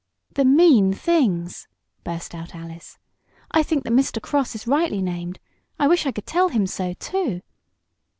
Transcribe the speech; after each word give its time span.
"The 0.33 0.45
mean 0.45 0.93
things!" 0.93 1.67
burst 2.03 2.33
out 2.33 2.55
Alice 2.55 2.97
"I 3.51 3.61
think 3.61 3.83
that 3.83 3.93
Mr. 3.93 4.19
Cross 4.19 4.55
is 4.55 4.65
rightly 4.65 4.99
named. 4.99 5.39
I 5.77 5.87
wish 5.87 6.07
I 6.07 6.11
could 6.11 6.25
tell 6.25 6.49
him 6.49 6.65
so, 6.65 6.95
too!" 6.95 7.43